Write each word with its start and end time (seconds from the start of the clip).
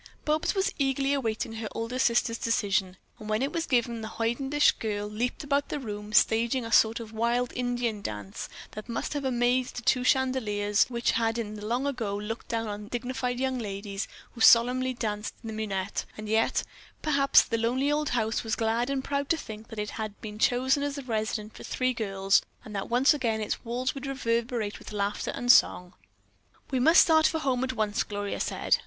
Bobs 0.25 0.55
was 0.55 0.73
eagerly 0.79 1.13
awaiting 1.13 1.53
her 1.53 1.67
older 1.75 1.99
sister's 1.99 2.39
decision, 2.39 2.97
and 3.19 3.29
when 3.29 3.43
it 3.43 3.53
was 3.53 3.67
given, 3.67 4.01
that 4.01 4.13
hoidenish 4.13 4.71
girl 4.79 5.05
leaped 5.05 5.43
about 5.43 5.69
the 5.69 5.77
room, 5.79 6.11
staging 6.11 6.65
a 6.65 6.71
sort 6.71 6.99
of 6.99 7.13
wild 7.13 7.53
Indian 7.55 8.01
dance 8.01 8.49
that 8.71 8.89
must 8.89 9.13
have 9.13 9.23
amazed 9.25 9.75
the 9.75 9.83
two 9.83 10.03
chandeliers 10.03 10.85
which 10.85 11.11
had 11.11 11.37
in 11.37 11.53
the 11.53 11.63
long 11.67 11.85
ago 11.85 12.15
looked 12.15 12.47
down 12.47 12.65
upon 12.65 12.87
dignified 12.87 13.39
young 13.39 13.59
ladies 13.59 14.07
who 14.31 14.41
solemnly 14.41 14.95
danced 14.95 15.35
the 15.43 15.53
minuet, 15.53 16.03
and 16.17 16.27
yet, 16.27 16.63
perhaps 17.03 17.43
the 17.43 17.59
lonely 17.59 17.91
old 17.91 18.09
house 18.09 18.43
was 18.43 18.55
glad 18.55 18.89
and 18.89 19.03
proud 19.03 19.29
to 19.29 19.37
think 19.37 19.67
that 19.67 19.77
it 19.77 19.91
had 19.91 20.19
been 20.19 20.39
chosen 20.39 20.81
as 20.81 20.97
a 20.97 21.03
residence 21.03 21.55
for 21.55 21.63
three 21.63 21.93
girls, 21.93 22.41
and 22.65 22.75
that 22.75 22.89
once 22.89 23.13
again 23.13 23.39
its 23.39 23.63
walls 23.63 23.93
would 23.93 24.07
reverberate 24.07 24.79
with 24.79 24.91
laughter 24.93 25.29
and 25.35 25.51
song. 25.51 25.93
"We 26.71 26.79
must 26.79 27.01
start 27.01 27.27
for 27.27 27.37
home 27.37 27.63
at 27.63 27.73
once," 27.73 28.01
Gloria 28.01 28.39
said. 28.39 28.77